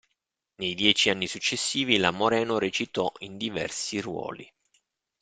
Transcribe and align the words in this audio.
Nei 0.55 0.73
dieci 0.73 1.11
anni 1.11 1.27
successivi 1.27 1.97
la 1.97 2.09
Moreno 2.09 2.57
recitò 2.57 3.11
in 3.19 3.37
diversi 3.37 4.01
ruoli. 4.01 4.51